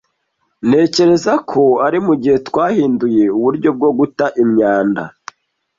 Ntekereza 0.67 1.33
ko 1.49 1.63
ari 1.85 1.99
mugihe 2.07 2.37
twahinduye 2.47 3.23
uburyo 3.37 3.69
bwo 3.77 3.89
guta 3.97 4.25
imyanda. 4.43 5.03